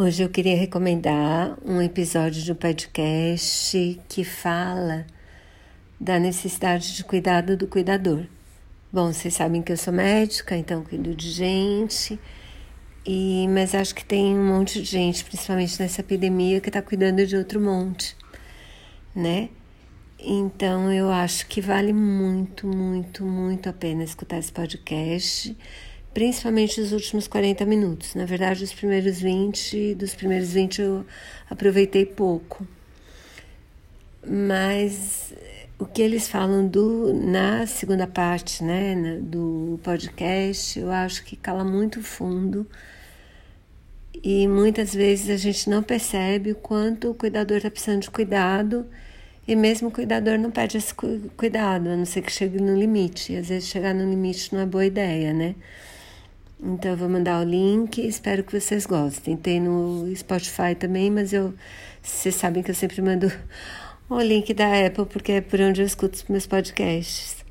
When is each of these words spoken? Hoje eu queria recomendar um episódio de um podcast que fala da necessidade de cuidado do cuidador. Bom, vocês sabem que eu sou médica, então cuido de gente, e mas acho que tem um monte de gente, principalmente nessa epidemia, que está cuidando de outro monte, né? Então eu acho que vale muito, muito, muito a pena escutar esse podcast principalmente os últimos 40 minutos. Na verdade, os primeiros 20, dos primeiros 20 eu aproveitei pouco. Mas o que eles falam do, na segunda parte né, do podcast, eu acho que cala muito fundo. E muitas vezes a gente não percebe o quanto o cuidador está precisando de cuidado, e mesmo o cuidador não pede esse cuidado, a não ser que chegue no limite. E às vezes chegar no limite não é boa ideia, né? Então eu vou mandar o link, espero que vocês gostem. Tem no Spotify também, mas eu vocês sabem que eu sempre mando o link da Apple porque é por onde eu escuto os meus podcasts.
Hoje 0.00 0.22
eu 0.22 0.28
queria 0.28 0.56
recomendar 0.56 1.58
um 1.64 1.82
episódio 1.82 2.40
de 2.40 2.52
um 2.52 2.54
podcast 2.54 4.00
que 4.08 4.22
fala 4.22 5.04
da 5.98 6.20
necessidade 6.20 6.94
de 6.94 7.02
cuidado 7.02 7.56
do 7.56 7.66
cuidador. 7.66 8.24
Bom, 8.92 9.12
vocês 9.12 9.34
sabem 9.34 9.60
que 9.60 9.72
eu 9.72 9.76
sou 9.76 9.92
médica, 9.92 10.56
então 10.56 10.84
cuido 10.84 11.16
de 11.16 11.28
gente, 11.28 12.16
e 13.04 13.48
mas 13.48 13.74
acho 13.74 13.92
que 13.92 14.04
tem 14.04 14.38
um 14.38 14.46
monte 14.46 14.80
de 14.80 14.88
gente, 14.88 15.24
principalmente 15.24 15.82
nessa 15.82 16.00
epidemia, 16.00 16.60
que 16.60 16.68
está 16.68 16.80
cuidando 16.80 17.26
de 17.26 17.36
outro 17.36 17.60
monte, 17.60 18.16
né? 19.12 19.48
Então 20.16 20.92
eu 20.92 21.10
acho 21.10 21.48
que 21.48 21.60
vale 21.60 21.92
muito, 21.92 22.68
muito, 22.68 23.24
muito 23.24 23.68
a 23.68 23.72
pena 23.72 24.04
escutar 24.04 24.38
esse 24.38 24.52
podcast 24.52 25.56
principalmente 26.18 26.80
os 26.80 26.90
últimos 26.90 27.28
40 27.28 27.64
minutos. 27.64 28.16
Na 28.16 28.24
verdade, 28.24 28.64
os 28.64 28.72
primeiros 28.72 29.20
20, 29.20 29.94
dos 29.94 30.16
primeiros 30.16 30.52
20 30.52 30.82
eu 30.82 31.06
aproveitei 31.48 32.04
pouco. 32.04 32.66
Mas 34.26 35.32
o 35.78 35.86
que 35.86 36.02
eles 36.02 36.26
falam 36.26 36.66
do, 36.66 37.14
na 37.14 37.68
segunda 37.68 38.04
parte 38.04 38.64
né, 38.64 39.20
do 39.22 39.78
podcast, 39.84 40.76
eu 40.80 40.90
acho 40.90 41.22
que 41.22 41.36
cala 41.36 41.62
muito 41.62 42.02
fundo. 42.02 42.66
E 44.12 44.48
muitas 44.48 44.92
vezes 44.92 45.30
a 45.30 45.36
gente 45.36 45.70
não 45.70 45.84
percebe 45.84 46.50
o 46.50 46.56
quanto 46.56 47.12
o 47.12 47.14
cuidador 47.14 47.58
está 47.58 47.70
precisando 47.70 48.02
de 48.02 48.10
cuidado, 48.10 48.84
e 49.46 49.54
mesmo 49.54 49.86
o 49.86 49.92
cuidador 49.92 50.36
não 50.36 50.50
pede 50.50 50.78
esse 50.78 50.92
cuidado, 51.36 51.90
a 51.90 51.96
não 51.96 52.04
ser 52.04 52.22
que 52.22 52.32
chegue 52.32 52.60
no 52.60 52.76
limite. 52.76 53.34
E 53.34 53.36
às 53.36 53.50
vezes 53.50 53.68
chegar 53.68 53.94
no 53.94 54.10
limite 54.10 54.52
não 54.52 54.62
é 54.62 54.66
boa 54.66 54.84
ideia, 54.84 55.32
né? 55.32 55.54
Então 56.60 56.90
eu 56.90 56.96
vou 56.96 57.08
mandar 57.08 57.40
o 57.40 57.44
link, 57.48 58.04
espero 58.04 58.42
que 58.42 58.58
vocês 58.58 58.84
gostem. 58.84 59.36
Tem 59.36 59.60
no 59.60 60.04
Spotify 60.16 60.74
também, 60.78 61.10
mas 61.10 61.32
eu 61.32 61.54
vocês 62.02 62.34
sabem 62.34 62.62
que 62.62 62.70
eu 62.70 62.74
sempre 62.74 63.02
mando 63.02 63.30
o 64.08 64.20
link 64.20 64.52
da 64.54 64.86
Apple 64.86 65.06
porque 65.06 65.32
é 65.32 65.40
por 65.40 65.60
onde 65.60 65.82
eu 65.82 65.86
escuto 65.86 66.16
os 66.16 66.24
meus 66.24 66.46
podcasts. 66.46 67.47